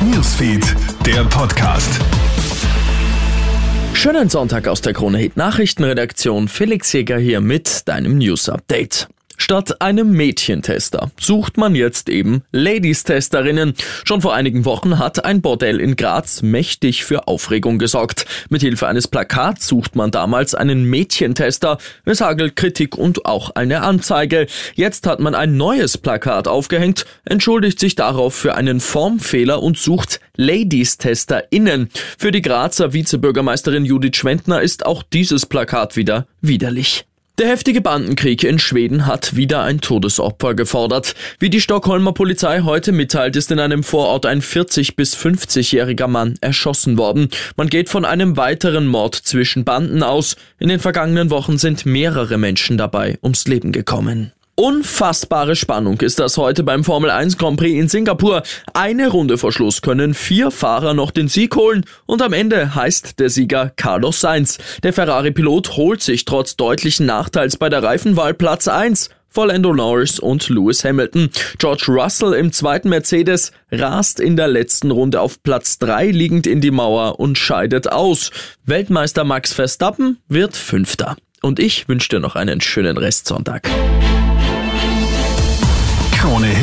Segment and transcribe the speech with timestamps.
[0.00, 0.64] Newsfeed,
[1.06, 2.00] der Podcast.
[3.94, 6.48] Schönen Sonntag aus der Krone Hit Nachrichtenredaktion.
[6.48, 9.08] Felix Jäger hier mit deinem News Update.
[9.42, 13.74] Statt einem Mädchentester sucht man jetzt eben Ladies-Testerinnen.
[14.04, 18.24] Schon vor einigen Wochen hat ein Bordell in Graz mächtig für Aufregung gesorgt.
[18.50, 21.78] Mithilfe eines Plakats sucht man damals einen Mädchentester.
[22.04, 24.46] Es hagelt Kritik und auch eine Anzeige.
[24.76, 30.20] Jetzt hat man ein neues Plakat aufgehängt, entschuldigt sich darauf für einen Formfehler und sucht
[30.36, 31.88] Ladies-TesterInnen.
[32.16, 37.06] Für die Grazer Vizebürgermeisterin Judith Schwendner ist auch dieses Plakat wieder widerlich.
[37.38, 41.14] Der heftige Bandenkrieg in Schweden hat wieder ein Todesopfer gefordert.
[41.38, 46.34] Wie die Stockholmer Polizei heute mitteilt, ist in einem Vorort ein 40 bis 50-jähriger Mann
[46.42, 47.28] erschossen worden.
[47.56, 50.36] Man geht von einem weiteren Mord zwischen Banden aus.
[50.58, 54.32] In den vergangenen Wochen sind mehrere Menschen dabei ums Leben gekommen.
[54.54, 58.42] Unfassbare Spannung ist das heute beim Formel 1 Grand Prix in Singapur.
[58.74, 63.18] Eine Runde vor Schluss können vier Fahrer noch den Sieg holen und am Ende heißt
[63.18, 64.58] der Sieger Carlos Sainz.
[64.82, 70.18] Der Ferrari-Pilot holt sich trotz deutlichen Nachteils bei der Reifenwahl Platz 1 vor Lando Norris
[70.20, 71.30] und Lewis Hamilton.
[71.56, 76.60] George Russell im zweiten Mercedes rast in der letzten Runde auf Platz 3 liegend in
[76.60, 78.30] die Mauer und scheidet aus.
[78.66, 81.16] Weltmeister Max Verstappen wird Fünfter.
[81.40, 83.70] Und ich wünsche dir noch einen schönen Restsonntag.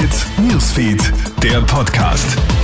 [0.09, 2.58] Hits, Newsfeed, der Podcast.